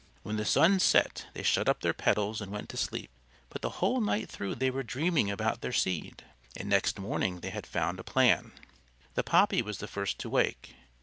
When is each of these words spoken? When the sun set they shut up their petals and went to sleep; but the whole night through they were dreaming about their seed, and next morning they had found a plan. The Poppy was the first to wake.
When 0.23 0.37
the 0.37 0.45
sun 0.45 0.79
set 0.79 1.27
they 1.35 1.43
shut 1.43 1.69
up 1.69 1.81
their 1.81 1.93
petals 1.93 2.41
and 2.41 2.51
went 2.51 2.69
to 2.69 2.75
sleep; 2.77 3.11
but 3.49 3.61
the 3.61 3.69
whole 3.85 4.01
night 4.01 4.31
through 4.31 4.55
they 4.55 4.71
were 4.71 4.81
dreaming 4.81 5.29
about 5.29 5.61
their 5.61 5.71
seed, 5.71 6.23
and 6.57 6.67
next 6.67 6.97
morning 6.97 7.41
they 7.41 7.51
had 7.51 7.67
found 7.67 7.99
a 7.99 8.03
plan. 8.03 8.51
The 9.13 9.21
Poppy 9.23 9.61
was 9.61 9.77
the 9.77 9.87
first 9.87 10.17
to 10.21 10.29
wake. 10.31 10.73